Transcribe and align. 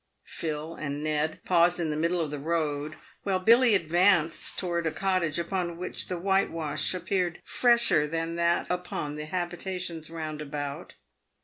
Phil 0.25 0.73
and 0.73 1.03
Ned 1.03 1.41
paused 1.45 1.79
in 1.79 1.91
the 1.91 1.95
middle 1.95 2.21
of 2.21 2.31
the 2.31 2.39
road, 2.39 2.95
while 3.21 3.37
Billy 3.37 3.75
ad 3.75 3.87
vanced 3.87 4.55
towards 4.57 4.87
a 4.87 4.91
cottage 4.91 5.37
upon 5.37 5.77
which 5.77 6.07
the 6.07 6.17
whitewash 6.17 6.95
appeared 6.95 7.39
fresher 7.43 8.07
than 8.07 8.33
that 8.33 8.65
upon 8.67 9.15
the 9.15 9.25
habitations 9.25 10.09
round 10.09 10.41
about. 10.41 10.95